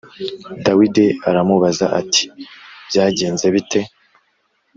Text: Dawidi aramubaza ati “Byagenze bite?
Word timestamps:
Dawidi 0.65 1.05
aramubaza 1.29 1.85
ati 1.99 2.23
“Byagenze 2.89 3.45
bite? 3.53 3.79